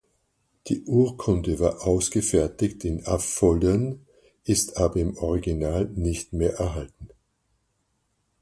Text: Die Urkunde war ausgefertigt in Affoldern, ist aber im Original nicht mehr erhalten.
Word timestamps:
Die 0.65 0.81
Urkunde 0.85 1.59
war 1.59 1.85
ausgefertigt 1.85 2.85
in 2.85 3.05
Affoldern, 3.05 4.03
ist 4.45 4.77
aber 4.77 4.95
im 4.99 5.15
Original 5.17 5.91
nicht 5.93 6.33
mehr 6.33 6.55
erhalten. 6.55 7.09